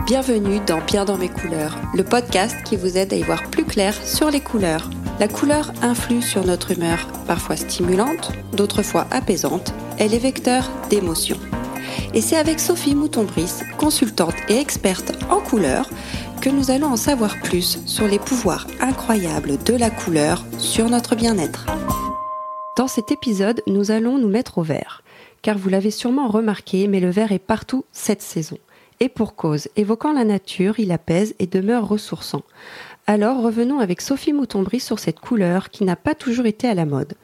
[0.00, 3.64] Bienvenue dans Bien dans mes couleurs, le podcast qui vous aide à y voir plus
[3.64, 4.90] clair sur les couleurs.
[5.20, 9.72] La couleur influe sur notre humeur, parfois stimulante, d'autres fois apaisante.
[9.98, 11.38] Elle est vecteur d'émotions.
[12.14, 15.88] Et c'est avec Sophie Mouton-Brice, consultante et experte en couleurs,
[16.40, 21.14] que nous allons en savoir plus sur les pouvoirs incroyables de la couleur sur notre
[21.14, 21.66] bien-être.
[22.76, 25.02] Dans cet épisode, nous allons nous mettre au vert.
[25.42, 28.58] Car vous l'avez sûrement remarqué, mais le vert est partout cette saison.
[29.02, 32.42] Et pour cause, évoquant la nature, il apaise et demeure ressourçant.
[33.08, 36.86] Alors revenons avec Sophie Moutonbris sur cette couleur qui n'a pas toujours été à la
[36.86, 37.14] mode.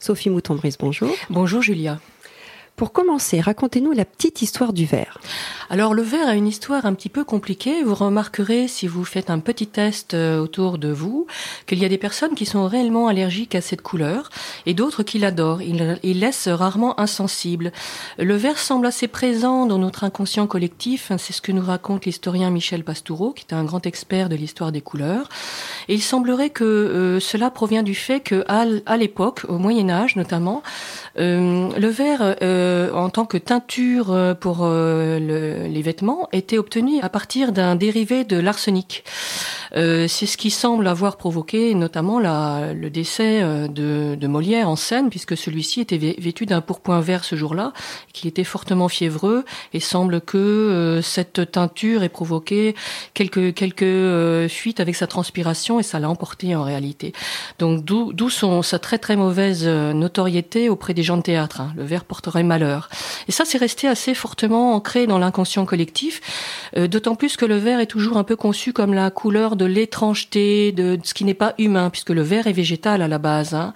[0.00, 1.14] Sophie Moutonbris, bonjour.
[1.30, 2.00] Bonjour Julia.
[2.78, 5.18] Pour commencer, racontez-nous la petite histoire du verre.
[5.68, 7.82] Alors le verre a une histoire un petit peu compliquée.
[7.82, 11.26] Vous remarquerez si vous faites un petit test euh, autour de vous
[11.66, 14.30] qu'il y a des personnes qui sont réellement allergiques à cette couleur
[14.64, 15.60] et d'autres qui l'adorent.
[15.60, 17.72] Il, il laisse rarement insensible.
[18.16, 21.10] Le verre semble assez présent dans notre inconscient collectif.
[21.18, 24.70] C'est ce que nous raconte l'historien Michel Pastoureau, qui est un grand expert de l'histoire
[24.70, 25.28] des couleurs.
[25.88, 30.62] Il semblerait que euh, cela provient du fait que à, l'époque, au Moyen Âge notamment,
[31.18, 32.36] euh, le verre
[32.92, 38.24] en tant que teinture euh, pour euh, les vêtements était obtenu à partir d'un dérivé
[38.24, 39.04] de l'arsenic.
[39.76, 44.68] Euh, c'est ce qui semble avoir provoqué notamment la, le décès euh, de, de, Molière
[44.68, 47.72] en scène, puisque celui-ci était vêtu d'un pourpoint vert ce jour-là,
[48.12, 52.74] qu'il était fortement fiévreux, et semble que euh, cette teinture ait provoqué
[53.14, 57.12] quelques, quelques fuites avec sa transpiration, et ça l'a emporté en réalité.
[57.58, 58.30] Donc d'où
[58.62, 61.60] sa très très mauvaise notoriété auprès des gens de théâtre.
[61.60, 61.72] Hein.
[61.76, 62.88] Le vert porterait malheur.
[63.28, 66.20] Et ça, c'est resté assez fortement ancré dans l'inconscient collectif,
[66.76, 70.72] d'autant plus que le vert est toujours un peu conçu comme la couleur de l'étrangeté,
[70.72, 73.52] de, ce qui n'est pas humain, puisque le vert est végétal à la base.
[73.52, 73.74] Hein.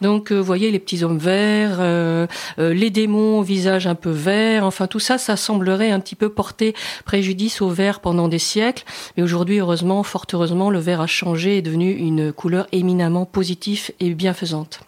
[0.00, 2.26] Donc, vous voyez les petits hommes verts, euh,
[2.58, 6.14] euh, les démons au visage un peu vert, enfin tout ça, ça semblerait un petit
[6.14, 8.84] peu porter préjudice au vert pendant des siècles.
[9.16, 13.26] Mais aujourd'hui, heureusement, fort heureusement, le vert a changé et est devenu une couleur éminemment
[13.26, 14.80] positive et bienfaisante.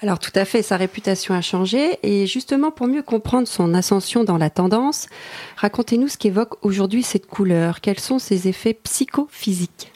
[0.00, 1.98] Alors tout à fait, sa réputation a changé.
[2.02, 5.08] Et justement pour mieux comprendre son ascension dans la tendance,
[5.56, 9.92] racontez-nous ce qu'évoque aujourd'hui cette couleur, quels sont ses effets psychophysiques?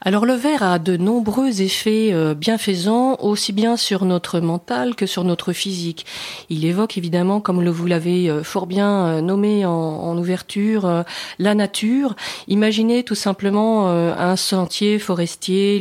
[0.00, 5.06] Alors le verre a de nombreux effets euh, bienfaisants, aussi bien sur notre mental que
[5.06, 6.06] sur notre physique.
[6.50, 11.04] Il évoque évidemment, comme vous l'avez euh, fort bien euh, nommé en, ouverture,
[11.38, 12.14] la nature.
[12.48, 15.76] Imaginez tout simplement un sentier forestier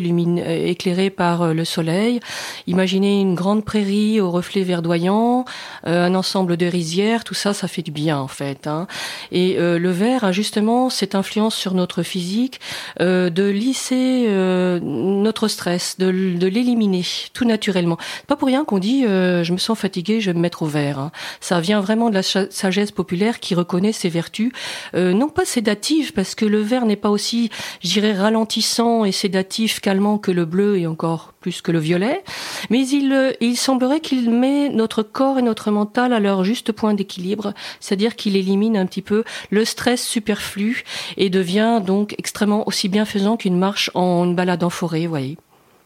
[0.69, 2.19] éclairé par le soleil.
[2.67, 5.45] Imaginez une grande prairie au reflet verdoyant,
[5.85, 7.23] un ensemble de rizières.
[7.23, 8.67] Tout ça, ça fait du bien en fait.
[8.67, 8.85] Hein.
[9.31, 12.59] Et le verre a justement cette influence sur notre physique
[12.99, 17.03] de lisser euh, notre stress, de, l'éliminer
[17.33, 17.97] tout naturellement.
[18.27, 20.65] Pas pour rien qu'on dit euh, je me sens fatigué, je vais me mettre au
[20.65, 20.99] vert.
[20.99, 21.11] Hein.
[21.41, 24.51] Ça vient vraiment de la sagesse populaire qui reconnaît ses vertus,
[24.95, 27.49] euh, non pas sédatives parce que le vert n'est pas aussi,
[27.83, 32.25] je dirais, ralentissant et sédatif, calmant que le bleu et encore plus que le violet,
[32.69, 36.93] mais il, il semblerait qu'il met notre corps et notre mental à leur juste point
[36.93, 40.83] d'équilibre, c'est-à-dire qu'il élimine un petit peu le stress superflu
[41.15, 45.37] et devient donc extrêmement aussi bienfaisant qu'une marche en une balade en forêt, voyez.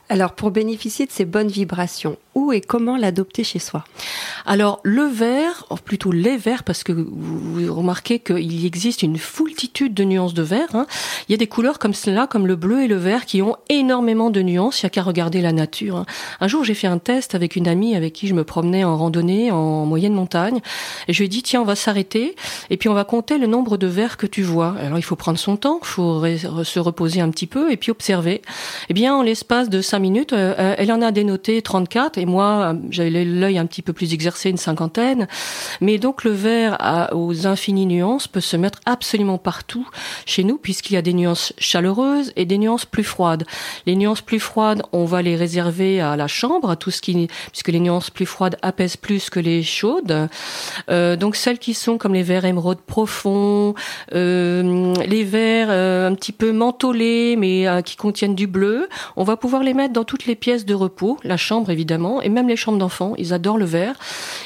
[0.08, 3.84] Alors, pour bénéficier de ces bonnes vibrations, où et comment l'adopter chez soi
[4.46, 10.04] Alors, le vert, plutôt les verts, parce que vous remarquez qu'il existe une foultitude de
[10.04, 10.74] nuances de vert.
[10.74, 10.86] Hein.
[11.28, 13.56] Il y a des couleurs comme cela, comme le bleu et le vert, qui ont
[13.68, 14.82] énormément de nuances.
[14.82, 15.96] Il n'y a qu'à regarder la nature.
[15.96, 16.06] Hein.
[16.40, 18.96] Un jour, j'ai fait un test avec une amie avec qui je me promenais en
[18.96, 20.60] randonnée en moyenne montagne.
[21.08, 22.36] Et je lui ai dit, tiens, on va s'arrêter.
[22.70, 24.74] Et puis, on va compter le nombre de verts que tu vois.
[24.80, 26.24] Alors, il faut prendre son temps, il faut
[26.64, 28.42] se reposer un petit peu et puis observer.
[28.88, 32.21] Eh bien, en l'espace de cinq minutes, euh, euh, elle en a dénoté 34 et
[32.26, 35.26] moi, j'avais l'œil un petit peu plus exercé, une cinquantaine.
[35.80, 36.78] Mais donc le vert
[37.12, 39.88] aux infinies nuances peut se mettre absolument partout
[40.26, 43.44] chez nous puisqu'il y a des nuances chaleureuses et des nuances plus froides.
[43.86, 47.28] Les nuances plus froides, on va les réserver à la chambre, à tout ce qui,
[47.50, 50.28] puisque les nuances plus froides apaisent plus que les chaudes.
[50.90, 53.74] Euh, donc celles qui sont comme les verts émeraude profonds,
[54.12, 55.68] les verts
[56.06, 60.04] un petit peu mentholés mais qui contiennent du bleu, on va pouvoir les mettre dans
[60.04, 63.58] toutes les pièces de repos, la chambre évidemment, et même les chambres d'enfants, ils adorent
[63.58, 63.98] le vert.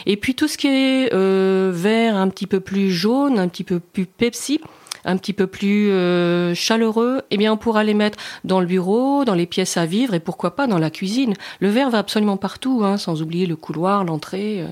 [0.07, 3.65] Et puis tout ce qui est euh, vert un petit peu plus jaune, un petit
[3.65, 4.61] peu plus Pepsi,
[5.07, 9.25] un petit peu plus euh, chaleureux, eh bien on pourra les mettre dans le bureau,
[9.25, 11.35] dans les pièces à vivre et pourquoi pas dans la cuisine.
[11.61, 14.63] Le vert va absolument partout, hein, sans oublier le couloir, l'entrée.
[14.63, 14.67] Euh.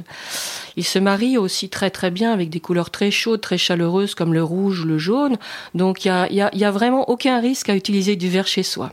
[0.76, 4.34] Il se marie aussi très très bien avec des couleurs très chaudes, très chaleureuses comme
[4.34, 5.36] le rouge ou le jaune.
[5.74, 8.92] Donc il y a, y a vraiment aucun risque à utiliser du vert chez soi.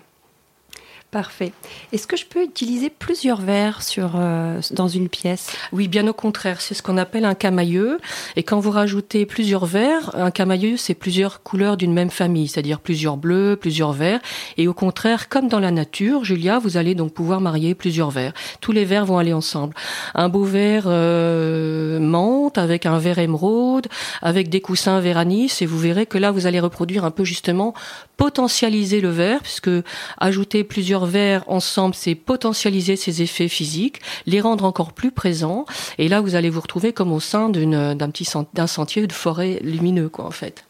[1.12, 1.52] Parfait.
[1.92, 5.52] Est-ce que je peux utiliser plusieurs verres sur, euh, dans une pièce?
[5.74, 6.62] Oui, bien au contraire.
[6.62, 8.00] C'est ce qu'on appelle un camailleux.
[8.38, 12.80] Et quand vous rajoutez plusieurs verres, un camailleux, c'est plusieurs couleurs d'une même famille, c'est-à-dire
[12.80, 14.22] plusieurs bleus, plusieurs verts.
[14.56, 18.34] Et au contraire, comme dans la nature, Julia, vous allez donc pouvoir marier plusieurs verres.
[18.62, 19.76] Tous les verres vont aller ensemble.
[20.16, 23.88] Un beau verre euh, menthe avec un verre émeraude,
[24.22, 25.62] avec des coussins verre anis.
[25.62, 27.74] Et vous verrez que là, vous allez reproduire un peu justement
[28.16, 29.72] potentialiser le verre, puisque
[30.18, 35.66] ajouter plusieurs verres ensemble, c'est potentialiser ces effets physiques, les rendre encore plus présents.
[35.98, 39.60] Et là, vous allez vous retrouver comme au sein d'un petit d'un sentier de forêt
[39.62, 40.66] lumineux, quoi, en fait.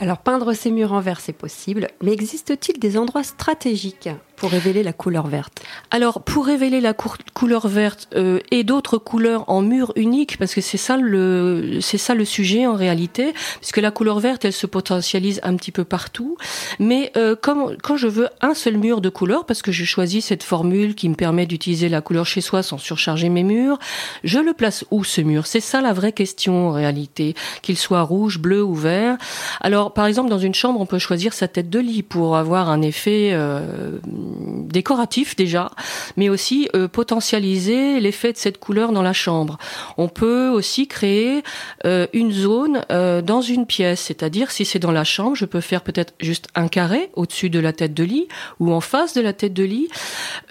[0.00, 4.82] Alors peindre ces murs en vert, c'est possible, mais existe-t-il des endroits stratégiques pour révéler
[4.82, 9.92] la couleur verte Alors, pour révéler la couleur verte euh, et d'autres couleurs en mur
[9.96, 14.20] unique, parce que c'est ça le c'est ça le sujet en réalité, puisque la couleur
[14.20, 16.36] verte, elle se potentialise un petit peu partout.
[16.78, 20.26] Mais euh, comme quand je veux un seul mur de couleur, parce que je choisis
[20.26, 23.78] cette formule qui me permet d'utiliser la couleur chez soi sans surcharger mes murs,
[24.24, 25.46] je le place où ce mur?
[25.46, 29.16] C'est ça la vraie question en réalité, qu'il soit rouge, bleu ou vert.
[29.60, 32.70] Alors, par exemple, dans une chambre, on peut choisir sa tête de lit pour avoir
[32.70, 35.70] un effet euh, décoratif déjà,
[36.16, 39.58] mais aussi euh, potentialiser l'effet de cette couleur dans la chambre.
[39.96, 41.42] On peut aussi créer
[41.84, 45.60] euh, une zone euh, dans une pièce, c'est-à-dire si c'est dans la chambre, je peux
[45.60, 48.28] faire peut-être juste un carré au-dessus de la tête de lit
[48.60, 49.88] ou en face de la tête de lit.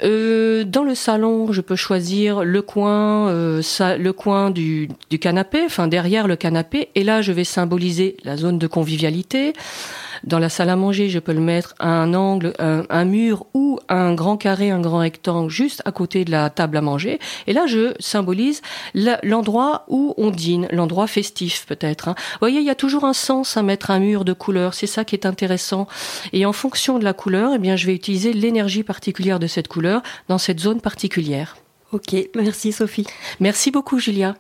[0.01, 5.87] dans le salon, je peux choisir le coin, ça, le coin du, du canapé, enfin
[5.87, 9.53] derrière le canapé, et là je vais symboliser la zone de convivialité.
[10.23, 13.79] Dans la salle à manger, je peux le mettre à un angle, un, mur ou
[13.89, 17.19] un grand carré, un grand rectangle juste à côté de la table à manger.
[17.45, 18.61] Et là, je symbolise
[19.23, 22.07] l'endroit où on dîne, l'endroit festif peut-être.
[22.07, 22.15] Hein.
[22.17, 24.73] Vous voyez, il y a toujours un sens à mettre un mur de couleur.
[24.73, 25.87] C'est ça qui est intéressant.
[26.31, 29.67] Et en fonction de la couleur, eh bien, je vais utiliser l'énergie particulière de cette
[29.67, 31.57] couleur dans cette zone particulière.
[31.91, 33.05] Ok, merci Sophie.
[33.39, 34.35] Merci beaucoup Julia.